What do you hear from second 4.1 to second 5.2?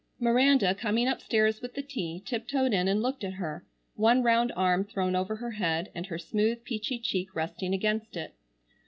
round arm thrown